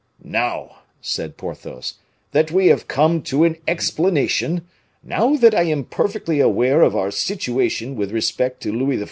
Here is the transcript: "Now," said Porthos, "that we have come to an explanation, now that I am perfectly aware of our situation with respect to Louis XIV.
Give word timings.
"Now," 0.23 0.77
said 0.99 1.37
Porthos, 1.37 1.99
"that 2.31 2.49
we 2.49 2.69
have 2.69 2.87
come 2.87 3.21
to 3.21 3.43
an 3.43 3.57
explanation, 3.67 4.65
now 5.03 5.35
that 5.35 5.53
I 5.53 5.61
am 5.65 5.83
perfectly 5.85 6.39
aware 6.39 6.81
of 6.81 6.95
our 6.95 7.11
situation 7.11 7.95
with 7.95 8.11
respect 8.11 8.63
to 8.63 8.71
Louis 8.71 8.97
XIV. 8.97 8.99